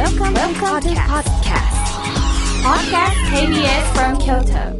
[0.00, 1.76] Welcome, Welcome to podcast.
[2.64, 4.72] Podcast KBS from Kyoto.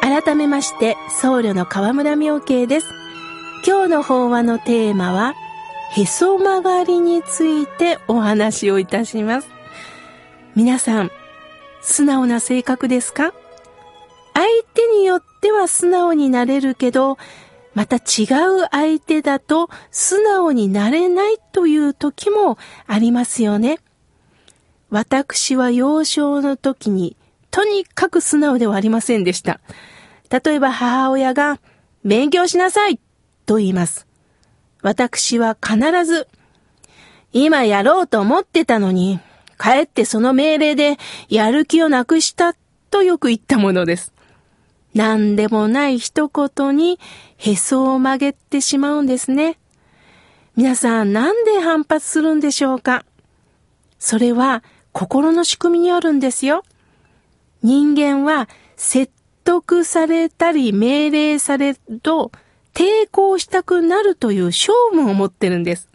[0.00, 2.88] 改めまして、僧侶の河村明慶です。
[3.64, 5.34] 今日の法話のテーマは、
[5.92, 9.48] へそ曲がりについてお話をいたします。
[10.56, 11.12] 皆さん、
[11.80, 13.32] 素直な性格ですか？
[14.34, 17.18] 相手によっては素直になれるけど、
[17.74, 23.78] また違う相手だと素直になれないという時もありますよね。
[24.90, 27.16] 私は幼少の時に
[27.50, 29.60] とにかく素直ではありませんでした。
[30.30, 31.60] 例えば母親が
[32.04, 32.98] 勉強しなさい
[33.46, 34.06] と言います。
[34.82, 36.28] 私は必ず
[37.32, 39.20] 今やろうと思ってたのに、
[39.58, 40.96] かえってその命令で
[41.28, 42.54] やる気をなくした
[42.90, 44.14] とよく言ったものです。
[44.94, 46.98] 何でもない一言に
[47.36, 49.58] へそを曲げてしまうんですね。
[50.56, 53.04] 皆さんなんで反発するんでしょうか？
[53.98, 56.64] それは心の仕組みにあるんですよ。
[57.62, 59.12] 人間は説
[59.44, 62.32] 得されたり命令されると
[62.74, 65.88] 抵抗したくなるという勝負を持ってるんです。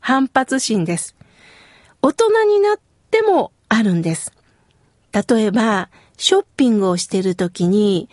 [0.00, 1.16] 反発心です。
[2.02, 2.78] 大人になっ
[3.16, 4.32] てもあるんです。
[5.12, 8.08] 例えば、ショッピングをしているときに、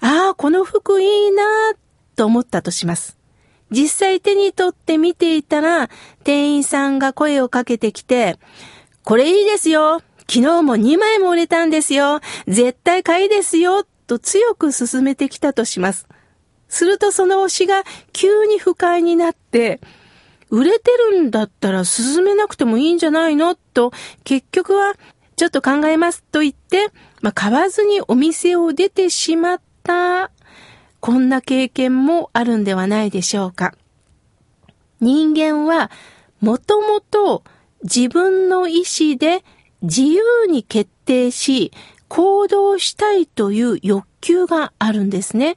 [0.00, 1.42] ああ、この服いいな
[2.14, 3.18] と思ったとします。
[3.70, 5.90] 実際手に取って見ていたら、
[6.22, 8.38] 店員さんが声をかけてきて、
[9.04, 10.00] これいいですよ。
[10.28, 12.20] 昨日も2枚も売れたんですよ。
[12.46, 13.84] 絶対買いですよ。
[14.06, 16.06] と強く進めてきたとします。
[16.68, 19.80] するとその推しが急に不快になって、
[20.50, 23.54] 売れてるんだったら進めなくてもいいんじゃないの？
[23.54, 23.92] と、
[24.24, 24.94] 結局は
[25.36, 26.88] ちょっと考えますと言って、
[27.22, 30.30] まあ、買わずにお店を出てしまった。
[31.00, 33.74] こんな経験もあるんではないでしょうか。
[35.00, 35.90] 人間は
[36.40, 37.42] もともと
[37.82, 39.42] 自分の意志で
[39.80, 41.72] 自由に決定し、
[42.08, 45.56] 行動したいという欲求があるんですね。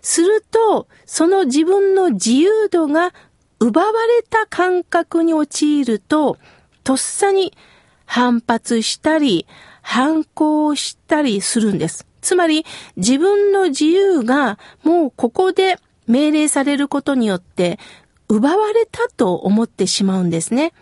[0.00, 3.12] すると、その自分の自由度が
[3.62, 6.36] 奪われた感覚に陥ると、
[6.82, 7.56] とっさに
[8.06, 9.46] 反発したり、
[9.82, 12.04] 反抗したりするんです。
[12.20, 15.78] つまり、自分の自由がもうここで
[16.08, 17.78] 命令されることによって
[18.28, 20.72] 奪われたと思ってしまうんですね。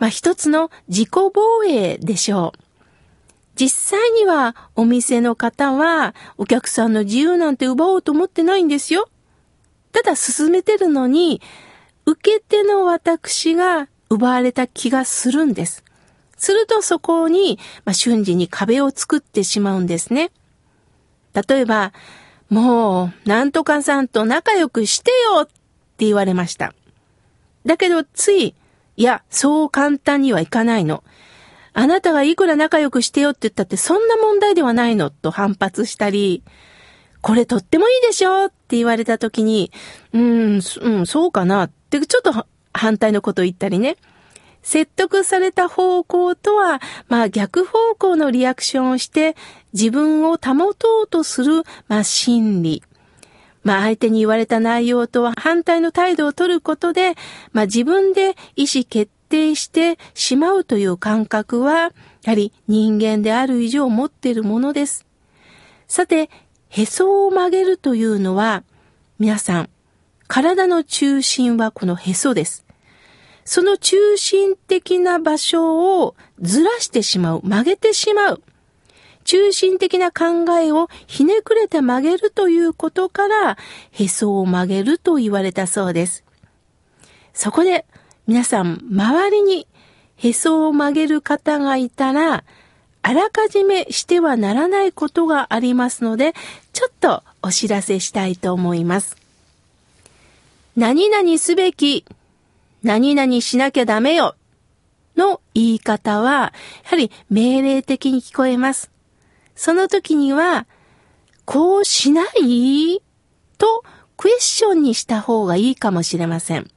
[0.00, 2.60] まあ一つの自己防衛でしょう。
[3.54, 9.08] 実際にはお店の方はお客さんの自由なんて奪おうと思ってないんですよ。
[9.92, 11.40] ただ進めてるのに、
[12.10, 15.84] 受け手の私が奪われた気がするんです。
[16.36, 20.32] するとそこに、まあ、瞬時に壁を作ってしまうんですね。
[21.48, 21.92] 例えば、
[22.48, 26.74] もう、なんとかさんと仲良くしてよって言われました。
[27.64, 28.54] だけど、つい、
[28.96, 31.04] いや、そう簡単にはいかないの。
[31.74, 36.42] あなたがいくら仲良くしてよって言ったってそんな問題ではないのと反発したり、
[37.22, 39.70] これとってもいいでしょって言われた時に、
[40.12, 43.96] うん、うん、そうかなってちょっと反対のことを言ったりね。
[44.62, 49.34] 説得された方向とは、まあ逆方向のリアクションをして
[49.72, 52.82] 自分を保とうとする、まあ心理。
[53.62, 57.14] まあ相手に言われた内容とは反対の態度を取ることで、
[57.52, 61.90] まあ自分で意思決定してしまうという感覚は、や
[62.26, 65.06] はり人間である以上持っているものです。
[65.88, 66.30] さて、
[66.70, 68.62] へそを曲げるというのは、
[69.18, 69.70] 皆さん、
[70.28, 72.64] 体の中心はこのへそです。
[73.44, 78.42] その中心的な場所をずらしてしまう、曲げてしまう。
[79.24, 83.58] 中心的な考えをひねくれて曲げるということから、
[83.90, 86.24] へそを曲げると言われたそうです。
[87.34, 87.84] そこで、
[88.28, 89.66] 皆さん、周りに
[90.14, 92.44] へそを曲げる方がいたら、
[93.02, 96.34] あらかじめしてはならないことがありますので、
[96.72, 99.16] ちょっとお知らせしたいと思います。
[100.76, 102.04] 何々すべき、
[102.82, 104.36] 何々しなきゃダメよ、
[105.16, 106.52] の言い方は、や
[106.84, 108.90] はり命令的に聞こえます。
[109.56, 110.66] その時には、
[111.44, 113.00] こうしない？
[113.58, 113.84] と
[114.16, 116.70] クエスチョンにした方がいいかもしれません。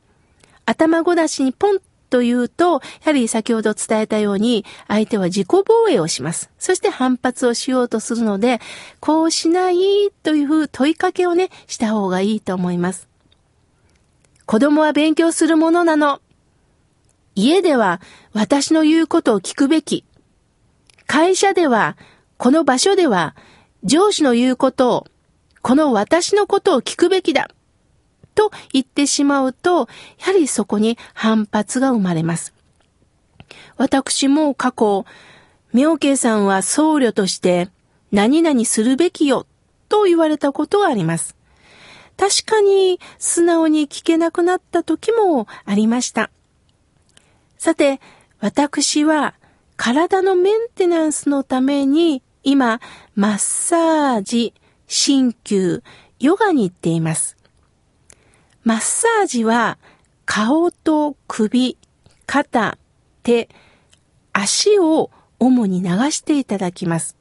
[0.65, 1.79] 頭ごなしにポン
[2.13, 6.51] と言うと、やはり先ほど伝えたように、相手は自己防衛をします。
[6.59, 8.61] そして反発をしようとするので、
[8.99, 9.77] こうしない
[10.21, 13.07] という問いかけをね、した方がいいと思います。
[14.45, 16.21] 子供は勉強するものなの。
[17.33, 17.99] 家では
[18.33, 20.05] 私の言うことを聞くべき。
[21.07, 21.97] 会社では、
[22.37, 23.35] この場所では、
[23.83, 25.07] 上司の言うことを、
[25.63, 27.49] この私のことを聞くべきだ。
[28.35, 29.87] と言ってしまうと、
[30.19, 32.53] やはりそこに反発が生まれます。
[33.77, 35.05] 私も過去、
[35.73, 37.69] 妙慶さんは僧侶として
[38.11, 39.47] 何々するべきよ
[39.89, 41.35] と言われたことがあります。
[42.17, 46.29] 確かに素直に聞けなくなった時もありました。
[47.57, 47.99] さて、
[48.39, 49.33] 私は
[49.77, 52.81] 体のメンテナンスのために今、
[53.15, 54.53] マッサージ、
[54.87, 55.81] 鍼灸、
[56.19, 57.37] ヨガに行っています。
[58.63, 59.77] マッサージは
[60.25, 61.77] 顔と首、
[62.25, 62.77] 肩、
[63.23, 63.49] 手、
[64.31, 67.17] 足を主に流していただきます。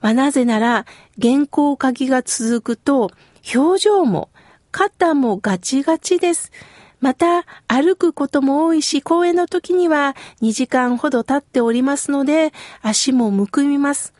[0.00, 0.86] まあ、なぜなら、
[1.20, 3.10] 原稿書きが続くと、
[3.54, 4.30] 表情も、
[4.70, 6.52] 肩もガチガチです。
[7.00, 14.14] また、歩くことも多いし、公園の時には2時間ほど経っておりますので、足もむくみます。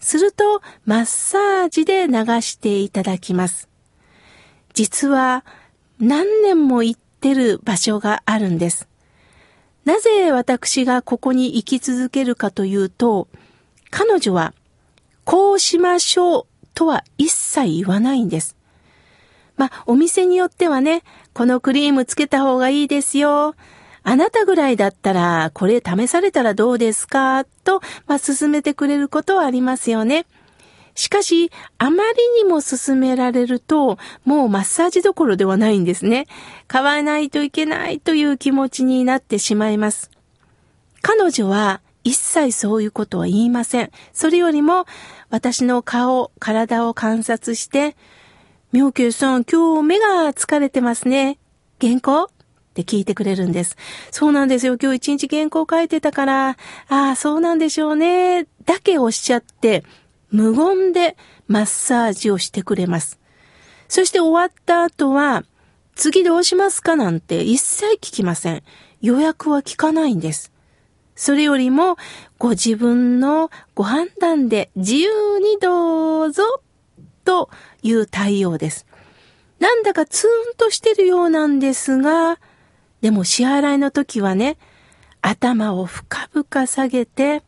[0.00, 3.68] すると、マッサージで流していただきます。
[4.74, 5.44] 実は、
[6.00, 8.88] 何年も行ってる場所があるんです。
[9.84, 13.28] なぜ私がここに行き続けるかというと、
[13.90, 14.54] 彼女は、
[15.24, 18.56] こうしましょうとは一切言わないんです。
[19.56, 21.02] まあ、お店によってはね、
[21.34, 23.54] このクリームつけた方がいいですよ。
[24.04, 27.44] あなたぐらいだったら、これ試されたらどうですか？
[27.64, 30.26] と、まあ、勧めてくれることはありますよね。
[30.98, 36.26] しかし、あまりにも勧められると、もうマッサージどころではないんですね。
[36.66, 40.10] 買わないといけないという気持ちになってしまいます。
[41.00, 43.92] 彼女は一切そういうことは言いません。
[44.12, 44.86] それよりも、
[45.30, 47.96] 私の顔、体を観察して、
[48.72, 51.38] 妙慶さん、今日目が疲れてますね。
[51.80, 52.24] 原稿？
[52.24, 52.28] っ
[52.74, 53.76] て聞いてくれるんです。
[54.10, 54.76] そうなんですよ。
[54.82, 56.56] 今日一日原稿書いてたから、あ
[56.88, 58.48] あ、そうなんでしょうね。
[58.64, 59.84] だけおっしゃって、
[60.30, 61.16] 無言で
[61.46, 63.18] マッサージをしてくれます。
[63.88, 65.44] そして終わった後は、
[65.94, 68.62] 次どうしますかなんて一切聞きません。
[69.00, 70.52] 予約は聞かないんです。
[71.16, 71.96] それよりも、
[72.38, 76.42] ご自分のご判断で自由にどうぞ、
[77.24, 77.50] と
[77.82, 78.86] いう対応です。
[79.58, 82.38] なんだかツーンとしてるようなんですが、
[83.00, 84.56] でも支払いの時はね、
[85.20, 87.42] 頭を深々下げて、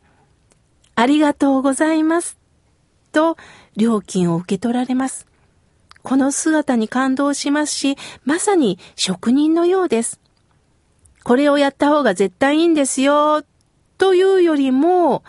[0.95, 2.40] ありがとうございます
[3.11, 3.37] と
[3.75, 5.27] 料金を受け取られます。
[6.03, 10.19] この姿に感動しますし、まさに職人のようです。
[11.23, 13.43] これをやった方が絶対いいんですよ、
[13.99, 15.23] というよりも、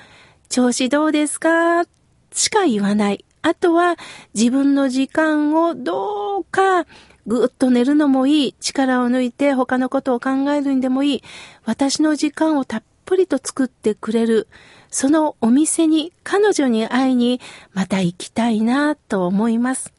[0.48, 1.84] 調子どうですか？
[2.32, 3.24] しか言わない。
[3.42, 3.96] あとは
[4.32, 6.86] 自分の時間をどうか
[7.26, 8.54] ぐっと寝るのもいい。
[8.60, 11.22] 力を抜いて他のことを考えるんでもいい。
[11.64, 12.82] 私の時間をたっ
[13.12, 14.48] ぷりと作ってくれる。
[14.90, 17.42] そのお店に彼女に会いに
[17.74, 19.92] また行きたいなと思います。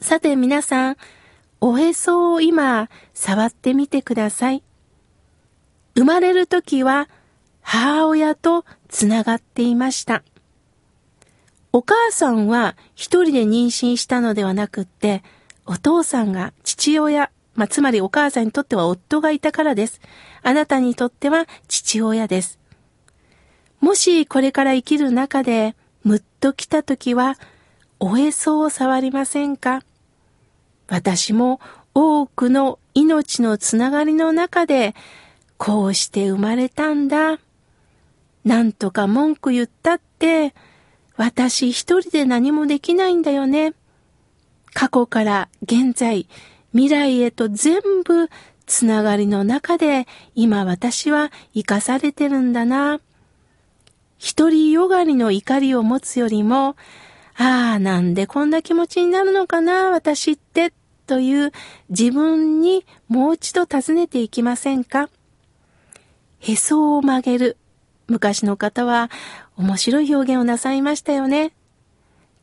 [0.00, 0.96] さて皆さん、
[1.60, 4.62] おへそを今触ってみてください。
[5.94, 7.10] 生まれる時は
[7.60, 10.22] 母親とつながっていました。
[11.74, 15.22] お母さんは一人で妊娠したのではなくって、
[15.66, 20.00] お父さんが父親、まあ、つまりお母さんにとっては夫がいたからです。
[20.42, 22.58] あなたにとっては父親です。
[23.80, 27.36] もしこれから生きる中でむっと来た時は、
[28.00, 29.82] おへそを触りませんか？
[30.88, 31.60] 私も
[31.94, 34.94] 多くの命のつながりの中で、
[35.58, 37.38] こうして生まれたんだ。
[38.44, 40.54] なんとか文句言ったって、
[41.16, 43.74] 私一人で何もできないんだよね。
[44.74, 46.26] 過去から現在、
[46.72, 48.28] 未来へと全部
[48.66, 53.00] つながりの中で今私は生かされてるんだな。
[54.18, 56.76] 一人よがりの怒りを持つよりも、
[57.36, 60.72] ああ、なんでこんな気持ちになるのかな、私って、
[61.06, 61.52] という
[61.88, 65.10] 自分にもう一度尋ねていきませんか？
[66.38, 67.56] へそを曲げる。
[68.06, 69.10] 昔の方は
[69.56, 71.52] 面白い表現をなさいましたよね。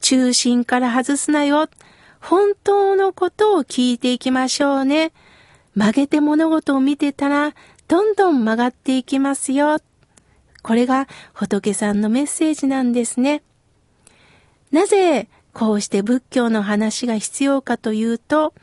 [0.01, 1.69] 中心から外すなよ。
[2.19, 5.11] 本当のことを聞いていきましょうね。
[5.75, 7.53] 曲げて物事を見てたら、
[7.87, 9.79] どんどん曲がっていきますよ。
[10.61, 13.41] これが仏さんのメッセージなんですね。
[14.71, 18.53] なぜこうして仏教の話が必要かというと、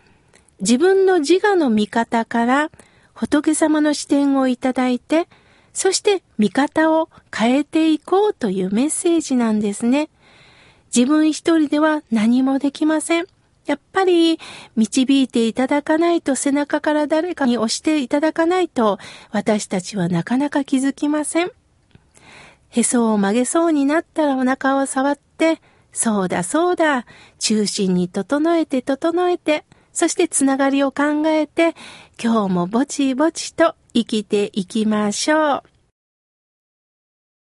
[0.61, 2.71] 自分の自我の見方から
[3.13, 5.29] 仏様の視点をいただいて、
[5.73, 10.09] そして見方を変えていこうというメッセージなんですね。
[10.95, 13.27] 自分一人では何もできません。
[13.67, 14.39] やっぱり
[14.77, 18.99] 導いていただかないと背中から誰かに押していただかないと
[19.31, 21.51] 私たちはなかなか気づきません。
[22.69, 25.61] へそを曲げそうになったらお腹を触って、
[25.93, 27.07] そうだそうだ、
[27.39, 31.75] 中心に整えて整えて、そしてつながりを考えて、
[32.23, 35.76] 今日もぼちぼちと生きていきましょう。